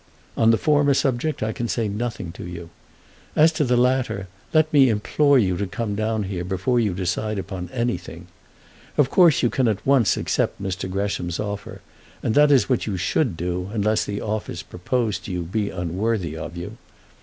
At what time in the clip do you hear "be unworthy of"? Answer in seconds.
15.43-16.57